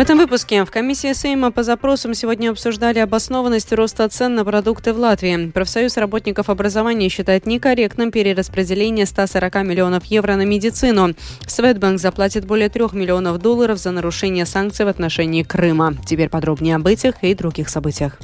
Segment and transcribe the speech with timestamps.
[0.00, 4.98] этом выпуске в комиссии Сейма по запросам сегодня обсуждали обоснованность роста цен на продукты в
[4.98, 5.50] Латвии.
[5.50, 11.14] Профсоюз работников образования считает некорректным перераспределение 140 миллионов евро на медицину.
[11.46, 15.94] Светбанк заплатит более 3 миллионов долларов за нарушение санкций в отношении Крыма.
[16.06, 18.18] Теперь подробнее об этих и других событиях.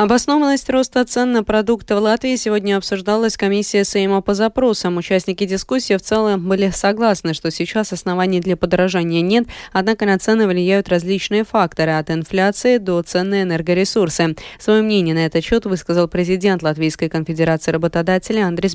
[0.00, 4.96] Обоснованность роста цен на продукты в Латвии сегодня обсуждалась комиссия Сейма по запросам.
[4.96, 9.44] Участники дискуссии в целом были согласны, что сейчас оснований для подорожания нет,
[9.74, 14.36] однако на цены влияют различные факторы, от инфляции до цен на энергоресурсы.
[14.58, 18.74] Свое мнение на этот счет высказал президент Латвийской конфедерации работодателей Андрес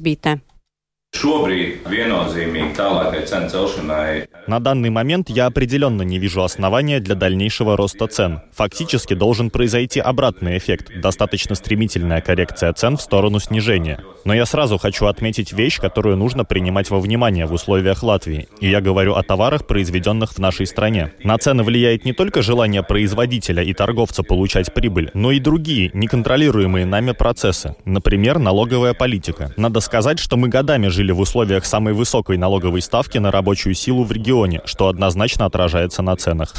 [4.48, 8.42] На данный момент я определенно не вижу основания для дальнейшего роста цен.
[8.52, 14.04] Фактически должен произойти обратный эффект, достаточно стремительная коррекция цен в сторону снижения.
[14.26, 18.48] Но я сразу хочу отметить вещь, которую нужно принимать во внимание в условиях Латвии.
[18.60, 21.14] И я говорю о товарах, произведенных в нашей стране.
[21.24, 26.86] На цены влияет не только желание производителя и торговца получать прибыль, но и другие, неконтролируемые
[26.86, 27.76] нами процессы.
[27.86, 29.54] Например, налоговая политика.
[29.56, 34.04] Надо сказать, что мы годами жили в условиях самой высокой налоговой ставки на рабочую силу
[34.04, 36.54] в регионе, что однозначно отражается на ценах.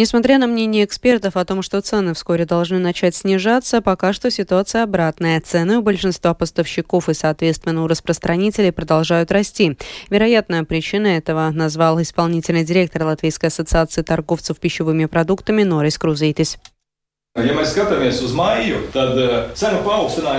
[0.00, 4.82] Несмотря на мнение экспертов о том, что цены вскоре должны начать снижаться, пока что ситуация
[4.82, 5.40] обратная.
[5.42, 9.76] Цены у большинства поставщиков и, соответственно, у распространителей продолжают расти.
[10.08, 16.56] Вероятная причина этого назвал исполнительный директор Латвийской ассоциации торговцев пищевыми продуктами Норис Крузейтис.
[17.36, 17.44] Э,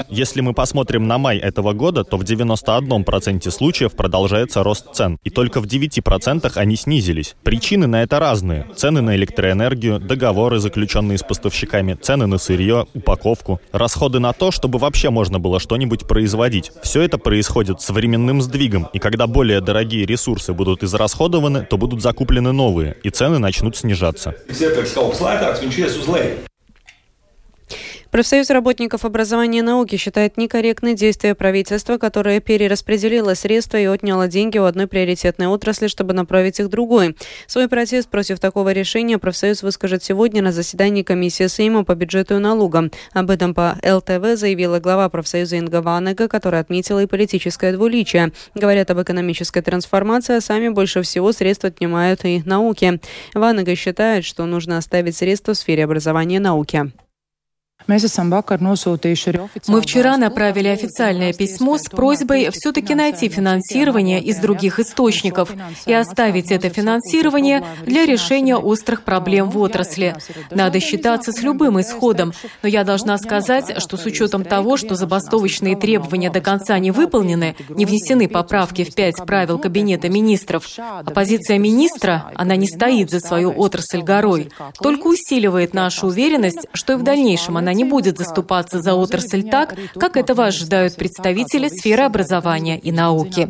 [0.10, 5.30] Если мы посмотрим на май этого года, то в 91% случаев продолжается рост цен, и
[5.30, 7.36] только в 9% они снизились.
[7.44, 8.68] Причины на это разные.
[8.76, 14.78] Цены на электроэнергию, договоры, заключенные с поставщиками, цены на сырье, упаковку, расходы на то, чтобы
[14.78, 16.74] вообще можно было что-нибудь производить.
[16.84, 22.02] Все это происходит с временным сдвигом, и когда более дорогие ресурсы будут израсходованы, то будут
[22.02, 24.36] закуплены новые, и цены начнут снижаться.
[28.12, 34.58] Профсоюз работников образования и науки считает некорректной действия правительства, которое перераспределило средства и отняло деньги
[34.58, 37.16] у одной приоритетной отрасли, чтобы направить их другой.
[37.48, 42.40] Свой протест против такого решения профсоюз выскажет сегодня на заседании комиссии Сейма по бюджету и
[42.40, 42.92] налогам.
[43.14, 48.34] Об этом по ЛТВ заявила глава профсоюза Инга Ванега, которая отметила и политическое двуличие.
[48.56, 53.00] Говорят об экономической трансформации, а сами больше всего средств отнимают и науки.
[53.34, 56.92] Ванега считает, что нужно оставить средства в сфере образования и науки.
[57.88, 65.52] Мы вчера направили официальное письмо с просьбой все-таки найти финансирование из других источников
[65.86, 70.16] и оставить это финансирование для решения острых проблем в отрасли.
[70.50, 75.76] Надо считаться с любым исходом, но я должна сказать, что с учетом того, что забастовочные
[75.76, 82.32] требования до конца не выполнены, не внесены поправки в пять правил Кабинета министров, оппозиция министра,
[82.36, 87.58] она не стоит за свою отрасль горой, только усиливает нашу уверенность, что и в дальнейшем
[87.58, 93.49] она не будет заступаться за отрасль так, как этого ожидают представители сферы образования и науки.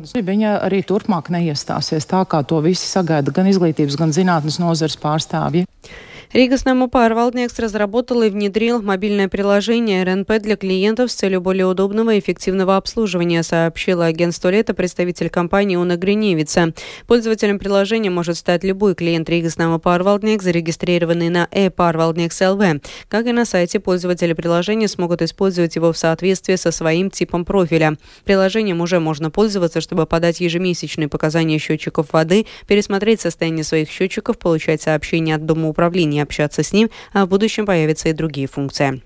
[6.33, 12.13] Рига Снамупар Валднекс разработал и внедрил мобильное приложение РНП для клиентов с целью более удобного
[12.13, 16.73] и эффективного обслуживания, сообщила агентство Лето представитель компании Уна Гриневица.
[17.05, 22.81] Пользователем приложения может стать любой клиент Рига Снамупар Валднекс, зарегистрированный на Валднекс ЛВ.
[23.09, 27.97] Как и на сайте, пользователи приложения смогут использовать его в соответствии со своим типом профиля.
[28.23, 34.81] Приложением уже можно пользоваться, чтобы подать ежемесячные показания счетчиков воды, пересмотреть состояние своих счетчиков, получать
[34.81, 39.01] сообщения от Дома управления общаться с ним, а в будущем появятся и другие функции.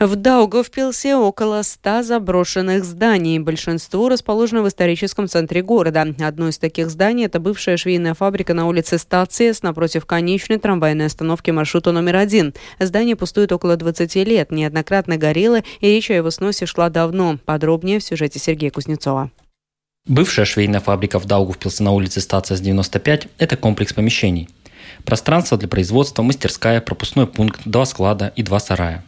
[0.00, 3.38] В Даугавпилсе около ста заброшенных зданий.
[3.38, 6.12] Большинство расположено в историческом центре города.
[6.18, 11.52] Одно из таких зданий– это бывшая швейная фабрика на улице Стациес напротив конечной трамвайной остановки
[11.52, 12.54] маршрута номер один.
[12.80, 17.38] Здание пустует около 20 лет, неоднократно горело, и речь о его сносе шла давно.
[17.44, 19.30] Подробнее в сюжете Сергея Кузнецова.
[20.08, 24.48] Бывшая швейная фабрика в Даугавпилсе на улице Стациес 95– это комплекс помещений–
[25.04, 29.04] Пространство для производства, мастерская, пропускной пункт, два склада и два сарая.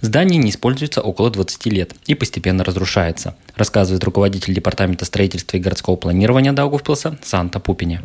[0.00, 5.96] Здание не используется около 20 лет и постепенно разрушается, рассказывает руководитель Департамента строительства и городского
[5.96, 8.02] планирования Даугавпилса Санта Пупине.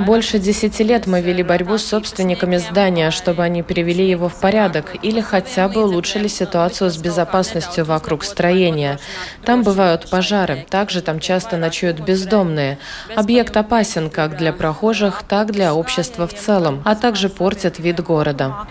[0.00, 4.96] Больше десяти лет мы вели борьбу с собственниками здания, чтобы они привели его в порядок
[5.00, 8.98] или хотя бы улучшили ситуацию с безопасностью вокруг строения.
[9.44, 12.78] Там бывают пожары, также там часто ночуют бездомные.
[13.14, 18.66] Объект опасен как для прохожих, так для общества в целом, а также портит вид города.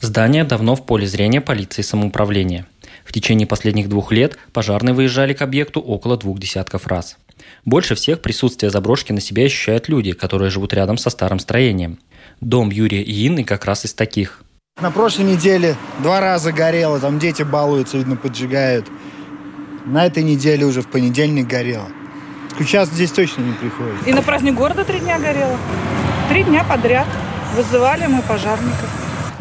[0.00, 2.64] Здание давно в поле зрения полиции самоуправления.
[3.04, 7.16] В течение последних двух лет пожарные выезжали к объекту около двух десятков раз.
[7.64, 11.98] Больше всех присутствие заброшки на себя ощущают люди, которые живут рядом со старым строением.
[12.40, 14.42] Дом Юрия и Инны как раз из таких.
[14.80, 18.86] На прошлой неделе два раза горело, там дети балуются, видно, поджигают.
[19.84, 21.88] На этой неделе уже в понедельник горело.
[22.58, 24.06] Сейчас здесь точно не приходит.
[24.06, 25.56] И на праздник города три дня горело.
[26.28, 27.06] Три дня подряд.
[27.56, 28.88] Вызывали мы пожарников.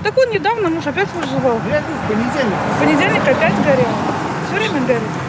[0.03, 1.57] Так он недавно муж опять вызывал.
[1.57, 2.57] В понедельник.
[2.75, 3.93] В понедельник опять горело.
[4.47, 5.28] Все время горит.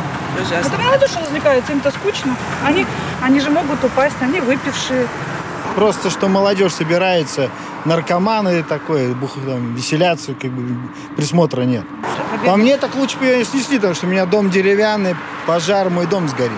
[0.50, 2.36] Это молодежь развлекается, им-то скучно.
[2.64, 2.86] Они,
[3.22, 5.06] они же могут упасть, они выпившие.
[5.74, 7.50] Просто что молодежь собирается,
[7.84, 10.76] наркоманы такое, бух, там, веселятся, как бы
[11.16, 11.84] присмотра нет.
[12.44, 15.14] По мне так лучше бы ее снесли, потому что у меня дом деревянный,
[15.46, 16.50] пожар, мой дом сгорит.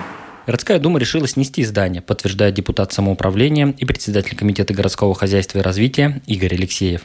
[0.45, 6.21] Городская дума решила снести здание, подтверждает депутат самоуправления и председатель комитета городского хозяйства и развития
[6.25, 7.01] Игорь Алексеев.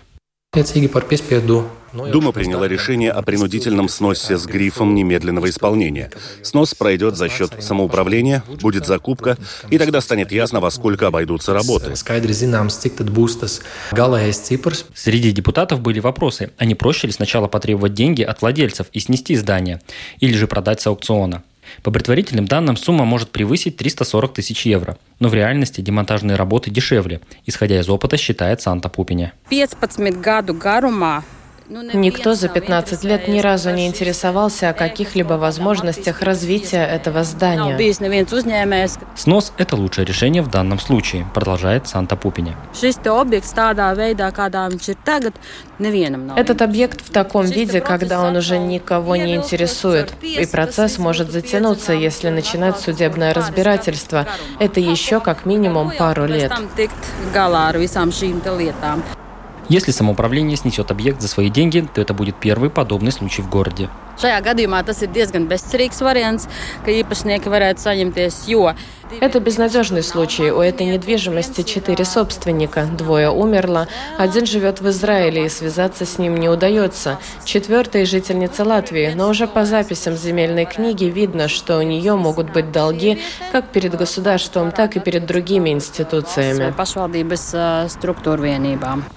[1.92, 6.10] Дума приняла решение о принудительном сносе с грифом немедленного исполнения.
[6.42, 9.36] Снос пройдет за счет самоуправления, будет закупка,
[9.70, 11.94] и тогда станет ясно, во сколько обойдутся работы.
[14.94, 19.36] Среди депутатов были вопросы, а не проще ли сначала потребовать деньги от владельцев и снести
[19.36, 19.80] здание,
[20.18, 21.44] или же продать с аукциона.
[21.82, 24.98] По предварительным данным, сумма может превысить 340 тысяч евро.
[25.20, 29.32] Но в реальности демонтажные работы дешевле, исходя из опыта, считает Санта Пупине.
[31.68, 36.84] 15 году гарума Никто за 15 лет ни разу не интересовался о каких-либо возможностях развития
[36.84, 37.76] этого здания.
[39.14, 42.56] Снос– это лучшее решение в данном случае, продолжает Санта Пупине.
[46.36, 51.92] Этот объект в таком виде, когда он уже никого не интересует, и процесс может затянуться,
[51.92, 54.26] если начинать судебное разбирательство.
[54.58, 56.52] Это еще как минимум пару лет.
[59.68, 63.90] Если самоуправление снесет объект за свои деньги, то это будет первый подобный случай в городе.
[64.18, 66.48] Šajā gadījumā tas ir diezgan bezcerīgs variants,
[66.82, 68.64] ka īpašnieki varētu saņemties, jo
[69.20, 70.50] это безнадежный случай.
[70.50, 72.86] У этой недвижимости четыре собственника.
[72.86, 73.88] Двое умерло.
[74.16, 77.18] Один живет в Израиле, и связаться с ним не удается.
[77.44, 79.12] Четвертая жительница Латвии.
[79.14, 83.18] Но уже по записям земельной книги видно, что у нее могут быть долги
[83.52, 86.72] как перед государством, так и перед другими институциями.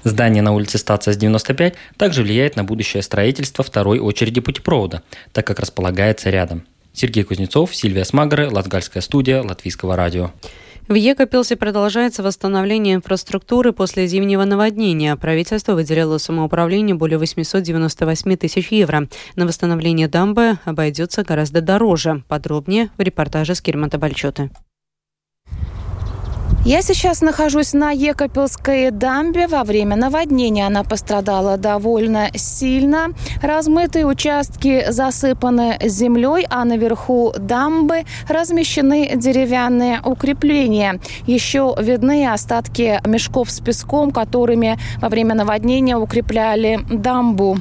[0.03, 5.45] Здание на улице Стация с 95 также влияет на будущее строительство второй очереди путепровода, так
[5.45, 6.63] как располагается рядом.
[6.93, 10.31] Сергей Кузнецов, Сильвия Смагры, Латгальская студия Латвийского радио.
[10.87, 15.15] В Екапилсе продолжается восстановление инфраструктуры после зимнего наводнения.
[15.15, 19.07] Правительство выделило самоуправлению более 898 тысяч евро.
[19.35, 22.23] На восстановление дамбы обойдется гораздо дороже.
[22.27, 24.49] Подробнее в репортаже с Кирмата Бальчоты.
[26.63, 29.47] Я сейчас нахожусь на Екапельской дамбе.
[29.47, 33.13] Во время наводнения она пострадала довольно сильно.
[33.41, 40.99] Размытые участки засыпаны землей, а наверху дамбы размещены деревянные укрепления.
[41.25, 47.57] Еще видны остатки мешков с песком, которыми во время наводнения укрепляли дамбу.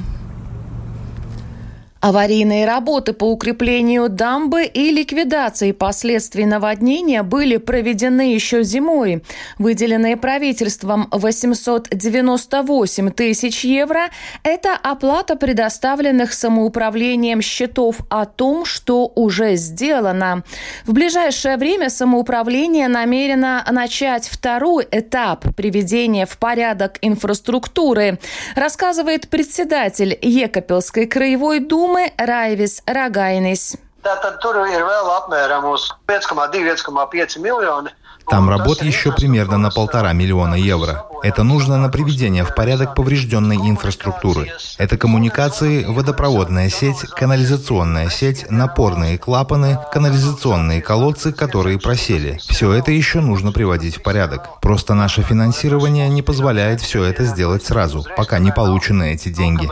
[2.01, 9.23] Аварийные работы по укреплению дамбы и ликвидации последствий наводнения были проведены еще зимой.
[9.59, 14.09] Выделенные правительством 898 тысяч евро–
[14.43, 20.43] это оплата предоставленных самоуправлением счетов о том, что уже сделано.
[20.87, 28.17] В ближайшее время самоуправление намерено начать второй этап приведения в порядок инфраструктуры,
[28.55, 33.75] рассказывает председатель Екапелской краевой думы Думы Raivis Ragainis.
[33.99, 37.91] Tātad tur ir vēl apmēram uz 1,2-1,5 miljoni.
[38.29, 41.05] Там работ еще примерно на полтора миллиона евро.
[41.21, 44.53] Это нужно на приведение в порядок поврежденной инфраструктуры.
[44.77, 52.39] Это коммуникации, водопроводная сеть, канализационная сеть, напорные клапаны, канализационные колодцы, которые просели.
[52.47, 54.61] Все это еще нужно приводить в порядок.
[54.61, 59.69] Просто наше финансирование не позволяет все это сделать сразу, пока не получены эти деньги.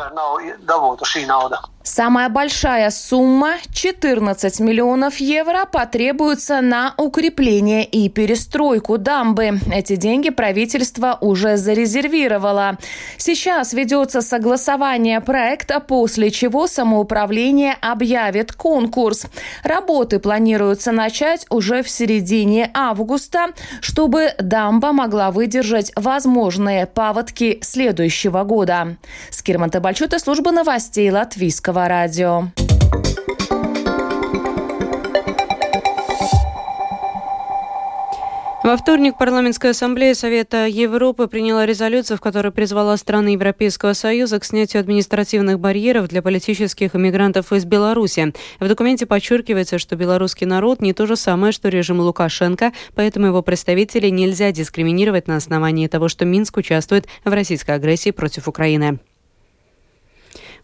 [1.91, 9.60] Самая большая сумма– 14 миллионов евро– потребуется на укрепление и перестройку дамбы.
[9.74, 12.77] Эти деньги правительство уже зарезервировало.
[13.17, 19.25] Сейчас ведется согласование проекта, после чего самоуправление объявит конкурс.
[19.63, 23.48] Работы планируется начать уже в середине августа,
[23.81, 28.98] чтобы дамба могла выдержать возможные паводки следующего года.
[29.31, 32.43] Скирман Бальчута, служба новостей Латвийского Латвийского радио.
[38.62, 44.45] Во вторник парламентская ассамблея Совета Европы приняла резолюцию, в которой призвала страны Европейского Союза к
[44.45, 48.31] снятию административных барьеров для политических иммигрантов из Беларуси.
[48.59, 53.41] В документе подчеркивается, что белорусский народ не то же самое, что режим Лукашенко, поэтому его
[53.41, 59.00] представителей нельзя дискриминировать на основании того, что Минск участвует в российской агрессии против Украины.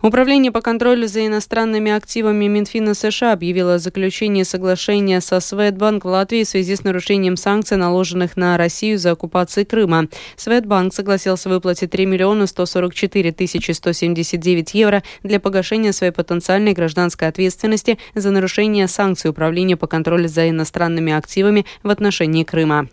[0.02, 6.08] Управление по контролю за иностранными активами Минфина США объявило о заключении соглашения со Светбанк в
[6.08, 10.08] Латвии в связи с нарушением санкций, наложенных на Россию за оккупацию Крыма.
[10.36, 17.98] Светбанк согласился выплатить 3 миллиона 144 тысячи 179 евро для погашения своей потенциальной гражданской ответственности
[18.14, 22.90] за нарушение санкций Управления по контролю за иностранными активами в отношении Крыма.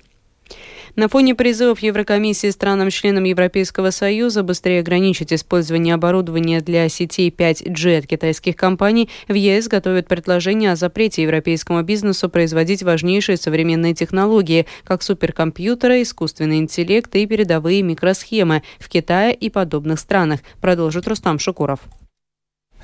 [0.95, 8.07] На фоне призывов Еврокомиссии странам-членам Европейского Союза быстрее ограничить использование оборудования для сетей 5G от
[8.07, 15.03] китайских компаний, в ЕС готовят предложение о запрете европейскому бизнесу производить важнейшие современные технологии, как
[15.03, 21.81] суперкомпьютеры, искусственный интеллект и передовые микросхемы в Китае и подобных странах, продолжит Рустам Шукуров.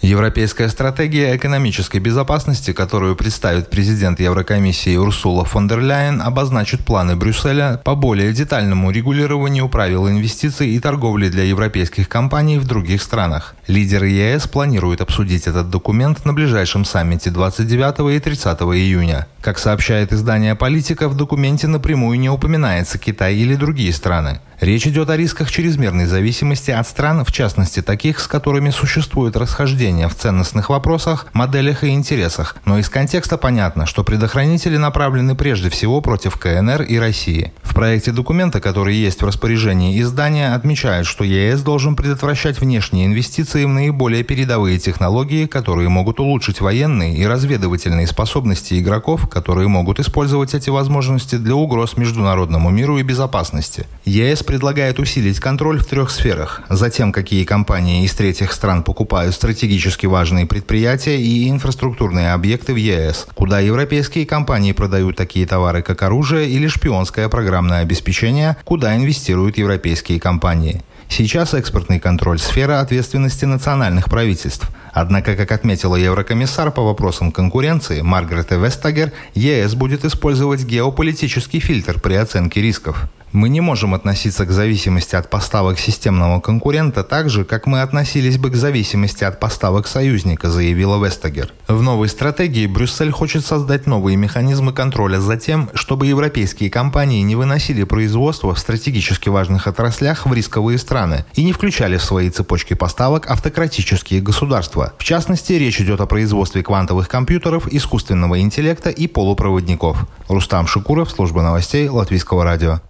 [0.00, 7.80] Европейская стратегия экономической безопасности, которую представит президент Еврокомиссии Урсула фон дер Ляйен, обозначит планы Брюсселя
[7.84, 13.56] по более детальному регулированию правил инвестиций и торговли для европейских компаний в других странах.
[13.66, 19.26] Лидеры ЕС планируют обсудить этот документ на ближайшем саммите 29 и 30 июня.
[19.40, 24.40] Как сообщает издание «Политика», в документе напрямую не упоминается Китай или другие страны.
[24.60, 30.08] Речь идет о рисках чрезмерной зависимости от стран, в частности таких, с которыми существует расхождение
[30.08, 32.56] в ценностных вопросах, моделях и интересах.
[32.64, 37.52] Но из контекста понятно, что предохранители направлены прежде всего против КНР и России.
[37.62, 43.64] В проекте документа, который есть в распоряжении издания, отмечают, что ЕС должен предотвращать внешние инвестиции
[43.64, 50.54] в наиболее передовые технологии, которые могут улучшить военные и разведывательные способности игроков, которые могут использовать
[50.54, 53.86] эти возможности для угроз международному миру и безопасности.
[54.04, 56.62] ЕС предлагает усилить контроль в трех сферах.
[56.70, 63.26] Затем, какие компании из третьих стран покупают стратегически важные предприятия и инфраструктурные объекты в ЕС,
[63.34, 70.18] куда европейские компании продают такие товары, как оружие или шпионское программное обеспечение, куда инвестируют европейские
[70.18, 70.82] компании.
[71.10, 74.70] Сейчас экспортный контроль– сфера ответственности национальных правительств.
[74.94, 82.14] Однако, как отметила еврокомиссар по вопросам конкуренции Маргарет Вестагер, ЕС будет использовать геополитический фильтр при
[82.14, 83.10] оценке рисков.
[83.32, 88.38] Мы не можем относиться к зависимости от поставок системного конкурента так же, как мы относились
[88.38, 91.52] бы к зависимости от поставок союзника, заявила Вестагер.
[91.68, 97.36] В новой стратегии Брюссель хочет создать новые механизмы контроля за тем, чтобы европейские компании не
[97.36, 102.72] выносили производство в стратегически важных отраслях в рисковые страны и не включали в свои цепочки
[102.72, 104.94] поставок автократические государства.
[104.98, 110.06] В частности, речь идет о производстве квантовых компьютеров, искусственного интеллекта и полупроводников.
[110.28, 112.80] Рустам Шукуров, служба новостей Латвийского радио.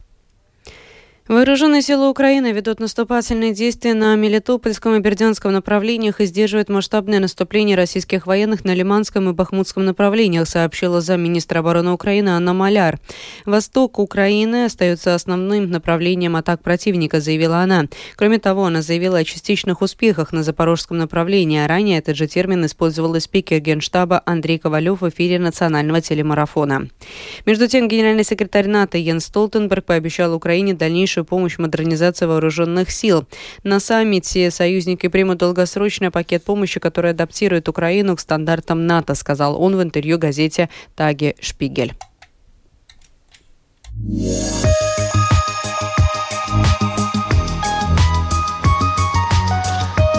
[1.29, 7.77] Вооруженные силы Украины ведут наступательные действия на Мелитопольском и Бердянском направлениях и сдерживают масштабное наступление
[7.77, 12.99] российских военных на Лиманском и Бахмутском направлениях, сообщила замминистра обороны Украины Анна Маляр.
[13.45, 17.85] Восток Украины остается основным направлением атак противника, заявила она.
[18.17, 23.21] Кроме того, она заявила о частичных успехах на запорожском направлении, ранее этот же термин использовал
[23.21, 26.89] спикер Генштаба Андрей Ковалев в эфире национального телемарафона.
[27.45, 33.27] Между тем, генеральный секретарь НАТО Йен Столтенберг пообещал Украине дальнейшую дальнейшую помощь модернизации вооруженных сил.
[33.65, 39.77] На саммите союзники примут долгосрочный пакет помощи, который адаптирует Украину к стандартам НАТО, сказал он
[39.77, 41.95] в интервью газете «Таги Шпигель».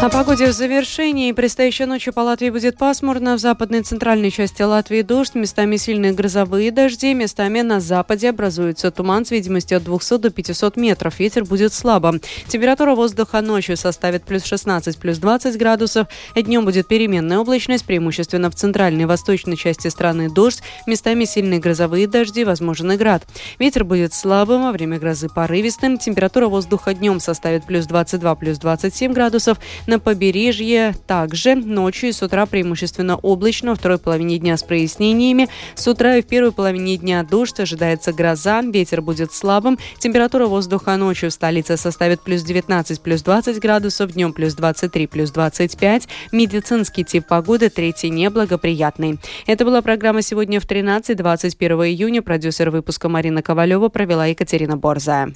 [0.01, 1.33] О погоде в завершении.
[1.33, 3.35] Предстоящей ночью по Латвии будет пасмурно.
[3.35, 8.91] В западной и центральной части Латвии дождь, местами сильные грозовые дожди, местами на западе образуется
[8.91, 11.19] туман с видимостью от 200 до 500 метров.
[11.19, 12.21] Ветер будет слабым.
[12.47, 16.07] Температура воздуха ночью составит плюс 16, плюс 20 градусов.
[16.33, 22.07] Днем будет переменная облачность, преимущественно в центральной и восточной части страны дождь, местами сильные грозовые
[22.07, 23.27] дожди, возможен и град.
[23.59, 25.97] Ветер будет слабым, во время грозы порывистым.
[25.97, 29.57] Температура воздуха днем составит плюс 22, плюс 27 градусов.
[29.89, 35.49] На побережье также ночью и с утра преимущественно облачно, во второй половине дня с прояснениями.
[35.73, 39.79] С утра и в первой половине дня дождь, ожидается гроза, ветер будет слабым.
[39.97, 45.31] Температура воздуха ночью в столице составит плюс 19, плюс 20 градусов, днем плюс 23, плюс
[45.31, 46.07] 25.
[46.31, 49.17] Медицинский тип погоды третий неблагоприятный.
[49.47, 52.21] Это была программа «Сегодня в 13, 21 июня».
[52.21, 55.33] Продюсер выпуска Марина Ковалева провела Екатерина Борзая.